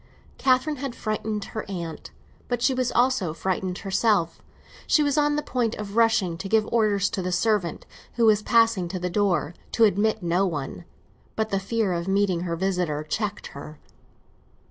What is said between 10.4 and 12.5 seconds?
one; but the fear of meeting